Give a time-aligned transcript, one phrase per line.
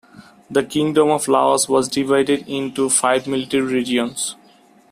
[0.49, 4.35] The Kingdom of Laos was divided into five military regions.